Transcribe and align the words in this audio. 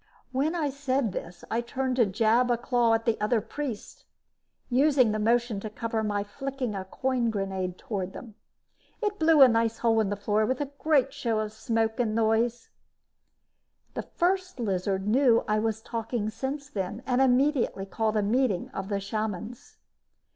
When 0.31 0.55
I 0.55 0.71
said 0.71 1.11
this, 1.11 1.43
I 1.51 1.61
turned 1.61 1.97
to 1.97 2.07
jab 2.07 2.49
a 2.49 2.57
claw 2.57 2.95
at 2.95 3.05
the 3.05 3.21
other 3.21 3.39
priests, 3.39 4.03
using 4.67 5.11
the 5.11 5.19
motion 5.19 5.59
to 5.59 5.69
cover 5.69 6.01
my 6.01 6.23
flicking 6.23 6.73
a 6.73 6.85
coin 6.85 7.29
grenade 7.29 7.77
toward 7.77 8.11
them. 8.13 8.33
It 9.03 9.19
blew 9.19 9.43
a 9.43 9.47
nice 9.47 9.77
hole 9.77 9.99
in 9.99 10.09
the 10.09 10.15
floor 10.15 10.43
with 10.47 10.59
a 10.59 10.71
great 10.79 11.13
show 11.13 11.37
of 11.37 11.49
noise 11.69 11.99
and 11.99 12.15
smoke. 12.15 12.35
The 13.93 14.01
First 14.17 14.59
Lizard 14.59 15.07
knew 15.07 15.43
I 15.47 15.59
was 15.59 15.83
talking 15.83 16.31
sense 16.31 16.67
then 16.67 17.03
and 17.05 17.21
immediately 17.21 17.85
called 17.85 18.17
a 18.17 18.23
meeting 18.23 18.69
of 18.71 18.89
the 18.89 18.99
shamans. 18.99 19.77